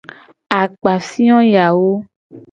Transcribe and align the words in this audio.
Akpafio 0.61 1.37
yawo. 1.53 1.91